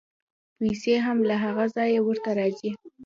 [0.57, 2.71] پیسې هم له هغه ځایه ورته راځي.